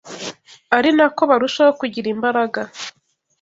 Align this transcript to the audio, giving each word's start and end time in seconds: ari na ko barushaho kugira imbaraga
ari 0.77 0.89
na 0.97 1.05
ko 1.15 1.21
barushaho 1.29 1.71
kugira 1.79 2.07
imbaraga 2.15 2.61